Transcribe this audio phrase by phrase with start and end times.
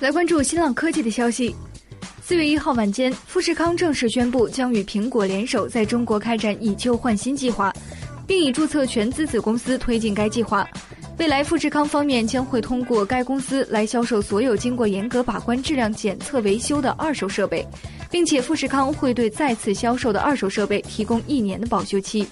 [0.00, 1.54] 来关注新浪科技的消息。
[2.22, 7.70] 四月一号晚间，富士康正式宣布将与苹果联手在中国开展以旧换新计划，
[8.26, 9.76] 并已注册全资子公司。
[9.76, 10.66] 推进该计划，
[11.18, 17.66] 未来富士康方面将会通过该公司来销售所有经过严格把关、质量检测、维修的二手设备，
[18.10, 22.26] 并且富士康会对再次销售的二手设备提供一年的保修期。